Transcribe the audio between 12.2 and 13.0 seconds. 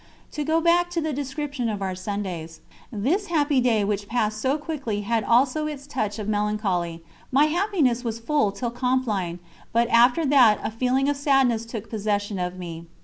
of me.